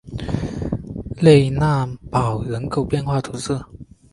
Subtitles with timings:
[1.17, 3.63] 勒讷堡人口变化图示